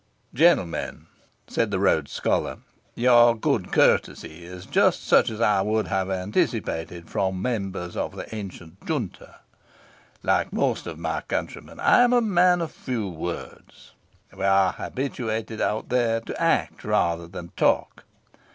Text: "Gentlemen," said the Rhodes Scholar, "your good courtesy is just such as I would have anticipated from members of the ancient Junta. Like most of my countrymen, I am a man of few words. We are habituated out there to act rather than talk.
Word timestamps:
"Gentlemen," 0.33 1.05
said 1.47 1.69
the 1.69 1.77
Rhodes 1.77 2.11
Scholar, 2.11 2.57
"your 2.95 3.35
good 3.35 3.71
courtesy 3.71 4.43
is 4.43 4.65
just 4.65 5.05
such 5.05 5.29
as 5.29 5.39
I 5.39 5.61
would 5.61 5.89
have 5.89 6.09
anticipated 6.09 7.07
from 7.07 7.39
members 7.39 7.95
of 7.95 8.15
the 8.15 8.25
ancient 8.33 8.83
Junta. 8.87 9.41
Like 10.23 10.51
most 10.51 10.87
of 10.87 10.97
my 10.97 11.21
countrymen, 11.27 11.79
I 11.79 12.01
am 12.01 12.13
a 12.13 12.19
man 12.21 12.61
of 12.61 12.71
few 12.71 13.09
words. 13.11 13.91
We 14.35 14.43
are 14.43 14.73
habituated 14.73 15.61
out 15.61 15.89
there 15.89 16.19
to 16.21 16.41
act 16.41 16.83
rather 16.83 17.27
than 17.27 17.49
talk. 17.55 18.03